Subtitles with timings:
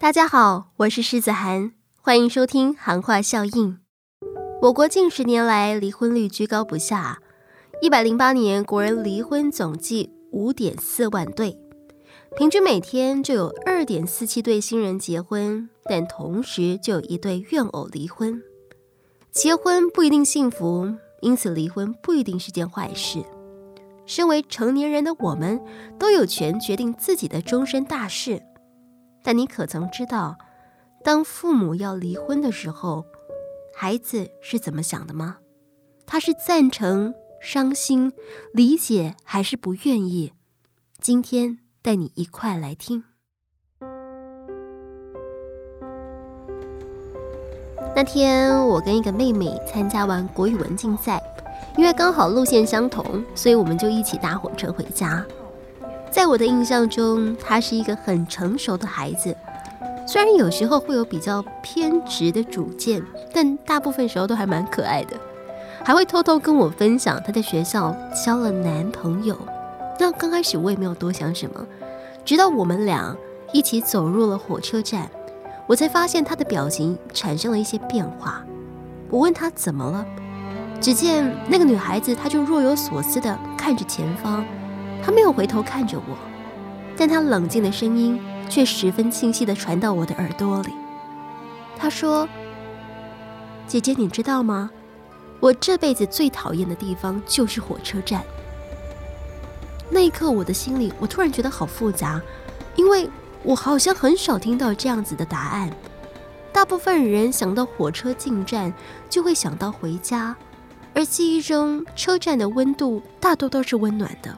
[0.00, 3.52] 大家好，我是狮子涵，欢迎收听《韩话效应》。
[4.62, 7.18] 我国近十年来离婚率居高不下，
[7.82, 11.54] 一百零八年国人离婚总计五点四万对，
[12.34, 18.42] 平均每天就有二点四七对新人结婚，但同时就有一对怨偶离婚。
[19.30, 23.22] 结婚不一定幸福，因此离婚不一定是件坏事。
[24.06, 25.60] 身为成年人的我们，
[25.98, 28.42] 都有权决定自己的终身大事。
[29.22, 30.36] 但你可曾知道，
[31.04, 33.04] 当父母要离婚的时候，
[33.74, 35.38] 孩子是怎么想的吗？
[36.06, 38.12] 他是赞成、伤心、
[38.52, 40.32] 理解，还是不愿意？
[41.00, 43.04] 今天带你一块来听。
[47.94, 51.22] 那天我跟一个妹妹参加完国语文竞赛，
[51.76, 55.24] 因为刚好路线相同，所以我们就一起搭火车回家。
[56.10, 59.34] 在我的印象中，他是一个很成熟的孩子，
[60.06, 63.00] 虽然有时候会有比较偏执的主见，
[63.32, 65.16] 但大部分时候都还蛮可爱的，
[65.84, 67.94] 还会偷偷跟我分享他在学校
[68.26, 69.38] 交了男朋友。
[70.00, 71.64] 那刚开始我也没有多想什么，
[72.24, 73.16] 直到我们俩
[73.52, 75.08] 一起走入了火车站，
[75.68, 78.44] 我才发现他的表情产生了一些变化。
[79.08, 80.04] 我问他怎么了，
[80.80, 84.44] 只见那个女孩子，她就若有所思地看着前方。
[85.02, 86.16] 他没有回头看着我，
[86.96, 90.72] 但他冷静的声音却十分清晰的传到我的耳朵里。
[91.76, 92.28] 他说
[93.66, 94.70] ：“姐姐，你知道吗？
[95.40, 98.22] 我这辈子最讨厌的地方就是火车站。”
[99.88, 102.20] 那一刻，我的心里我突然觉得好复杂，
[102.76, 103.08] 因为
[103.42, 105.70] 我好像很少听到这样子的答案。
[106.52, 108.72] 大部分人想到火车进站
[109.08, 110.36] 就会想到回家，
[110.94, 114.36] 而记忆中车站的温度大多都是温暖的。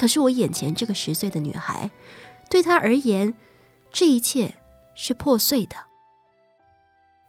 [0.00, 1.90] 可是我眼前这个十岁的女孩，
[2.48, 3.34] 对她而言，
[3.92, 4.54] 这一切
[4.94, 5.76] 是破碎的。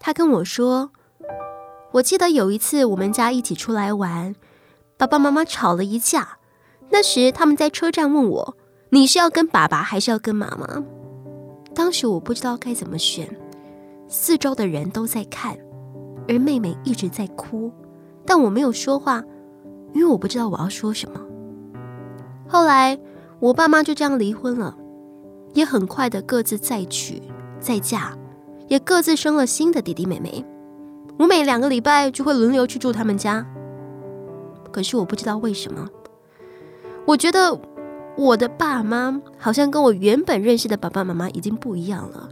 [0.00, 0.90] 她跟我说
[1.92, 4.34] ：“我记得有一次我们家一起出来玩，
[4.96, 6.38] 爸爸妈妈吵了一架。
[6.88, 8.56] 那时他们在车站问我：
[8.88, 10.82] 你是要跟爸爸还是要跟妈妈？
[11.74, 13.28] 当时我不知道该怎么选。
[14.08, 15.54] 四周的人都在看，
[16.26, 17.70] 而妹妹一直在哭，
[18.24, 19.22] 但我没有说话，
[19.92, 21.20] 因为我不知道我要说什么。”
[22.54, 22.96] 后来，
[23.40, 24.76] 我爸妈就这样离婚了，
[25.54, 27.20] 也很快的各自再娶
[27.58, 28.16] 再嫁，
[28.68, 30.46] 也各自生了新的弟弟妹妹。
[31.18, 33.44] 我每两个礼拜就会轮流去住他们家。
[34.70, 35.88] 可是我不知道为什么，
[37.04, 37.60] 我觉得
[38.16, 42.28] 我的爸妈好像跟我原本认识的爸爸妈妈已经不一样了，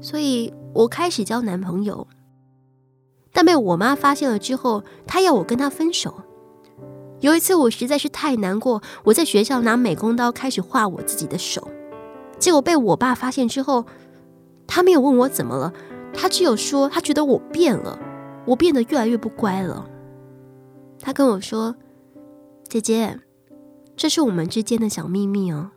[0.00, 2.06] 所以我开始交男朋友，
[3.32, 6.22] 但被我妈发现了之后，她要我跟她分手。
[7.20, 11.68] 有一次，我实在是太难过，我在学校拿美工刀开始画我自己的手，
[12.38, 13.84] 结果被我爸发现之后，
[14.66, 15.72] 他没有问我怎么了，
[16.14, 17.98] 他只有说他觉得我变了，
[18.46, 19.86] 我变得越来越不乖了。
[20.98, 21.76] 他跟我说
[22.68, 23.18] ：“姐姐，
[23.96, 25.70] 这是我们之间的小秘密哦，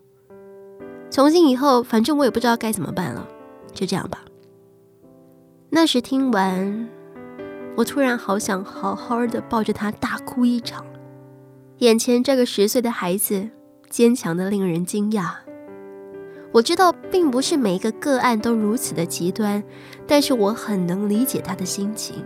[1.09, 3.27] 从今以后，反正我也不知道该怎么办了，
[3.73, 4.19] 就这样吧。”
[5.69, 6.87] 那时听完，
[7.75, 10.85] 我突然好想好好的抱着他大哭一场。
[11.79, 13.49] 眼前这个十岁的孩子，
[13.89, 15.31] 坚强的令人惊讶。
[16.51, 19.61] 我知道，并不是每一个个案都如此的极端，
[20.07, 22.23] 但是我很能理解他的心情，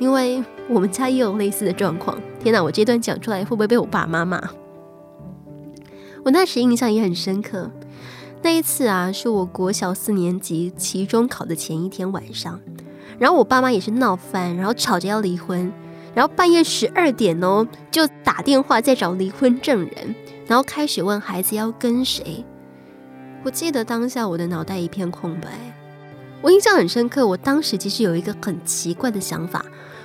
[0.00, 2.20] 因为我们家也有类似的状况。
[2.40, 4.42] 天哪，我这段讲出来会不会被我爸妈骂？
[6.24, 7.70] 我那时印象也很深刻。
[8.42, 12.60] 那一次啊，是我国小四年级期中考的前一天晚上，
[13.20, 15.72] 然后我爸妈也是闹翻，然后吵着要离婚。
[16.14, 20.14] 然后半夜十二点哦，就打电话在找离婚证人，
[20.46, 22.44] 然后开始问孩子要跟谁。
[23.42, 25.48] 我记得当下我的脑袋一片空白，
[26.42, 27.26] 我印象很深刻。
[27.26, 29.64] 我当时其实有一个很奇怪的想法，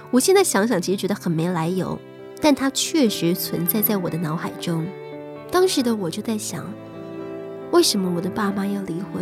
[0.09, 1.99] 我现在想想其实觉得很没来由，
[2.41, 4.87] 但它确实存在在我的脑海中。
[5.51, 6.65] 当时的我就在想，
[7.71, 9.21] 为什么我的爸妈要离婚？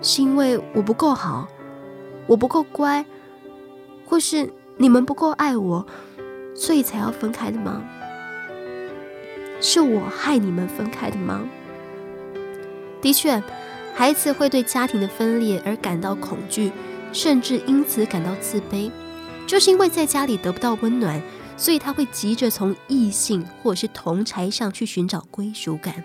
[0.00, 1.48] 是因为我不够好，
[2.26, 3.04] 我不够乖，
[4.06, 4.48] 或是？
[4.80, 5.86] 你们不够爱我，
[6.54, 7.84] 所以才要分开的吗？
[9.60, 11.42] 是我害你们分开的吗？
[13.02, 13.42] 的确，
[13.94, 16.72] 孩子会对家庭的分裂而感到恐惧，
[17.12, 18.90] 甚至因此感到自卑，
[19.46, 21.20] 就是因为在家里得不到温暖，
[21.58, 26.02] 所以他会急着从异性或者是同柴上去寻找归属感。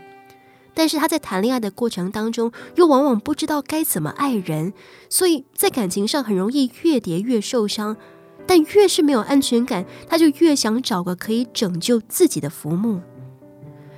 [0.73, 4.73] 但是他在谈恋爱的过程当中，又往往不知道该怎么爱人，
[5.09, 7.95] 所以在感情上很容易越叠越受伤。
[8.47, 13.01] 但越是没有安全感，他就越想找个可以拯救自己的浮木。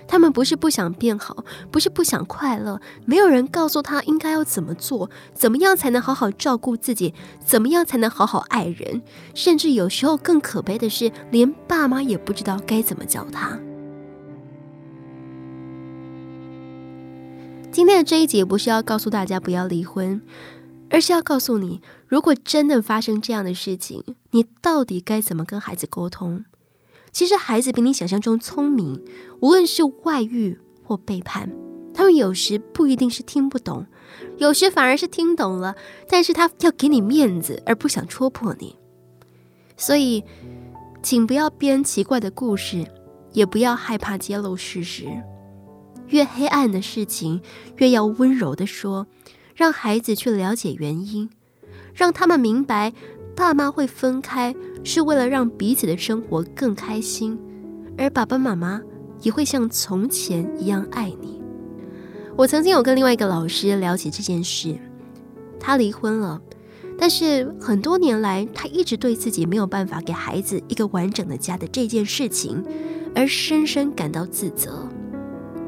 [0.10, 7.14] 他们不是不想变好，不是不想快乐，没有人告诉他应该要怎么做，怎么样才能好好照顾自己，
[7.44, 9.02] 怎么样才能好好爱人，
[9.34, 13.60] 甚至有时候更可悲的是，连爸妈也不知道该怎么教他。
[17.70, 20.22] 今天的这一节不是要告诉大家不要离婚，
[20.98, 26.44] 而是要告诉你，如果真的发生这样的事情，你到底该怎么跟孩子沟通。
[27.12, 29.06] 其实孩子比你想象中聪明，
[29.40, 31.52] 无论是外遇或背叛，
[31.94, 33.86] 他们有时不一定是听不懂，
[34.38, 35.76] 有时反而是听懂了，
[36.10, 38.76] 但是他要给你面子，而不想戳破你。
[39.78, 40.24] 所以，
[41.04, 42.88] 请不要编奇怪的故事，
[43.34, 45.06] 也不要害怕揭露事实。
[46.08, 47.40] 越黑暗的事情，
[47.76, 49.06] 越要温柔的说，
[49.58, 51.28] 让孩子去了解原因，
[51.96, 52.94] 让他们明白。
[53.36, 57.38] 爸妈会分开，是为了让彼此的生活更开心，
[57.98, 58.82] 而爸爸妈妈
[59.22, 61.42] 也会像从前一样爱你。
[62.36, 64.76] 我曾经有跟另外一个老师聊起这件事，
[65.60, 66.42] 他离婚了，
[66.98, 72.64] 但是很多年来，他一直对自己没有办法给孩子一个完整的家的这件事情，
[73.16, 74.88] 而深深感到自责。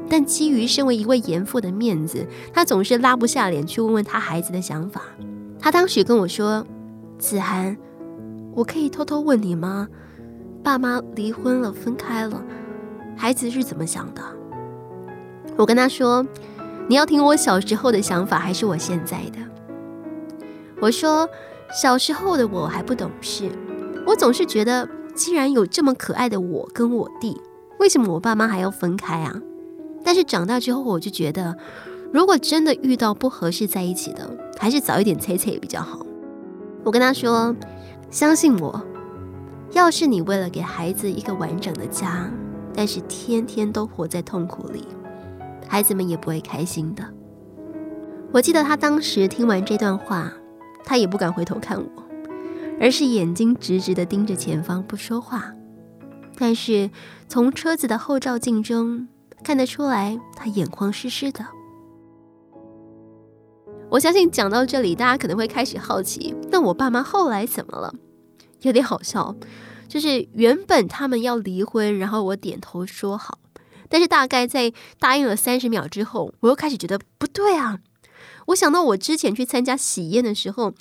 [0.10, 5.04] 但基于身为一位严父的面子，他总是拉不下脸去问问他孩子的想法。
[5.60, 6.66] 他当时跟我说。
[7.20, 7.76] 子涵，
[8.56, 9.90] 我可以偷偷问你吗？
[10.64, 12.42] 爸妈离婚了，分开了，
[13.18, 14.22] 孩子是怎么想的？
[15.58, 16.26] 我跟他说
[16.88, 19.40] ：“你要听我小时候的想法，还是我现在的？”
[20.80, 21.28] 我说
[21.76, 23.52] ：“小时候的我还不懂事，
[24.08, 27.38] 我总是觉得，既然有这么可爱的我跟我弟，
[27.80, 29.42] 为什么我爸妈还要分开啊？
[30.04, 31.58] 但是长大之后，我就觉得，
[32.12, 36.06] 如果真的遇到不合适在一起的，还是早一点猜猜比较好。”
[36.84, 37.56] 我跟他说
[38.10, 38.82] ：“相信我，
[39.74, 42.32] 要是你为了给孩子一个完整的家，
[42.74, 44.86] 但是天天都活在痛苦里，
[45.68, 47.04] 孩子们也不会开心的。”
[48.32, 50.32] 我记得他当时听完这段话，
[50.86, 52.04] 他也不敢回头看我，
[52.80, 55.52] 而是眼睛直直的盯着前方不说话。
[56.38, 56.90] 但是
[57.28, 59.08] 从车子的后照镜中
[59.44, 61.46] 看得出来，他眼眶湿湿的。
[63.90, 67.94] 我相信讲到这里，大家可能会开始好奇，那我爸妈后来怎么了？
[68.62, 69.36] 有点好笑，
[69.88, 73.40] 就是原本他们要离婚，然后我点头说好，
[73.88, 77.80] 但是大概在答应了三十秒之后，我又开始觉得不对啊。
[78.48, 80.74] 我想到我之前去参加喜宴的时候，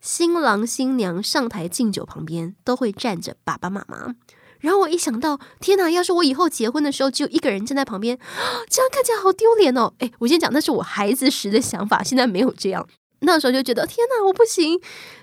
[0.00, 4.14] 新郎新娘上台敬酒旁边都会站着爸爸妈妈。
[4.60, 5.90] 然后我一想到，天哪！
[5.90, 8.18] 要是我以后结婚的时候只有一个人站在旁边，
[8.68, 9.92] 这样看起来好丢脸哦。
[9.98, 12.86] 哎，我先讲，那是我孩子时的想法，现在没有这样。
[13.20, 14.80] 那时候就觉得，天哪，我不行。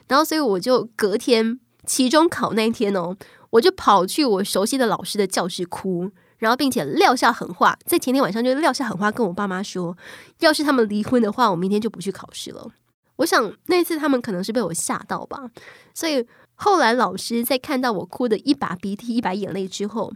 [0.08, 3.16] 然后，所以我就隔天期中考那一天哦，
[3.50, 9.98] 我就跑去我熟悉的老师的教室哭，然后并且撂下狠话，在前天晚上就撂下狠话，跟我爸妈说，
[10.40, 12.70] 要是他们离婚的话，我明天就不去考试了。
[13.18, 15.50] 我想那次他们可能是被我吓到吧，
[15.94, 16.26] 所以。
[16.56, 20.14] 后来老师在看到我哭的一把鼻涕一把眼泪之后，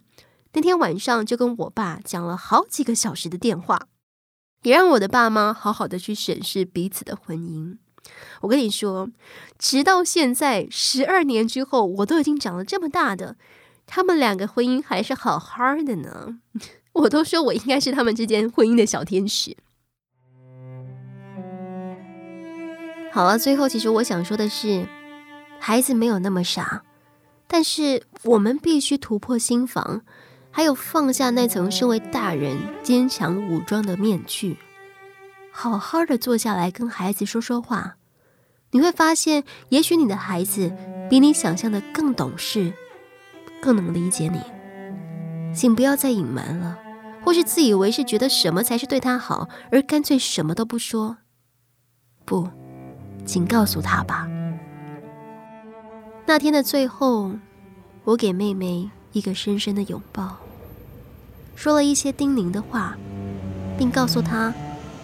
[0.54, 3.88] 那天晚上就跟我爸讲了好几个小时的电话，
[4.64, 7.78] 也让我的爸妈好好的去审视彼此的婚姻。
[8.42, 9.10] 我跟你说，
[9.60, 13.36] 直到现在十二年之后，我都已经长了这么大的，
[13.86, 16.40] 他们两个婚姻还是好好的呢。
[16.94, 19.58] 我都说我应该是他们之间婚姻的小天使。
[23.12, 24.88] 好了，最后其实我想说的是。
[25.60, 26.84] 孩子没有那么傻，
[27.48, 30.02] 但是我们必须突破心防，
[30.52, 34.58] 还有放下那层身为大人坚强武装的面具，
[35.52, 37.98] 好好的坐下来跟孩子说说话。
[38.72, 40.72] 你会发现，也许你的孩子
[41.10, 42.74] 比你想象的更懂事，
[43.62, 44.40] 更能理解你。
[45.56, 46.78] 请不要再隐瞒了，
[47.24, 51.18] 或是自以为是觉得什么才是对他好，而干脆什么都不说。
[52.26, 52.50] 不，
[53.26, 54.28] 请告诉他吧。
[56.30, 57.32] 那天的最后，
[58.04, 60.36] 我给妹妹一个深深的拥抱，
[61.56, 62.98] 说了一些叮咛的话，
[63.78, 64.54] 并告诉她，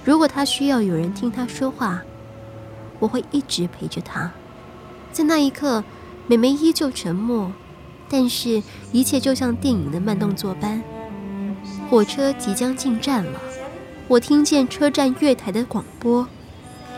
[0.04, 2.02] 如果她需要有人听她说话，
[3.00, 4.30] 我会一直陪着她。
[5.14, 5.82] 在那一刻，
[6.28, 7.54] 妹妹依旧沉默，
[8.10, 8.62] 但是
[8.92, 10.84] 一切就像电影的慢动作般。
[11.90, 13.40] 火车即将进站了，
[14.10, 16.28] 我听见车站月台的广播，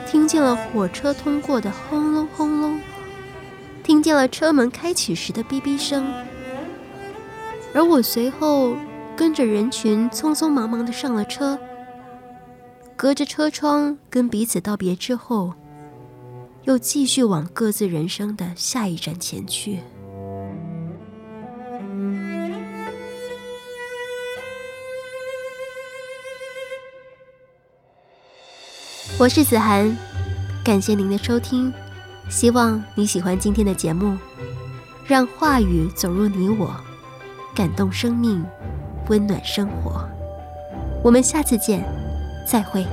[0.07, 2.81] 听见了火车通过的轰隆轰隆。
[3.85, 6.11] 听见了车门开启时的哔哔声。
[7.71, 8.75] 而我随后
[9.15, 11.59] 跟着人群匆匆忙忙的上了车
[12.95, 15.53] 隔着车窗跟彼此道别之后
[16.63, 19.79] 又继续往各自人生的下一站前去。
[29.19, 29.95] 我是子涵
[30.63, 31.71] 感谢您的收听。
[32.29, 34.17] 希望你喜欢今天的节目，
[35.05, 36.75] 让话语走入你我，
[37.53, 38.43] 感动生命，
[39.07, 40.07] 温暖生活。
[41.03, 41.83] 我们下次见，
[42.47, 42.85] 再会。